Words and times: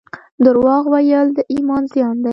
درواغ 0.45 0.83
ویل 0.93 1.27
د 1.37 1.39
ایمان 1.53 1.83
زیان 1.93 2.17
دی 2.23 2.29